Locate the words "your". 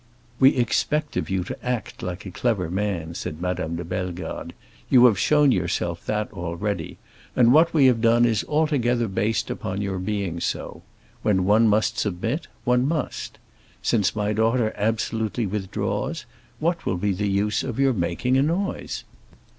9.83-9.99, 17.77-17.93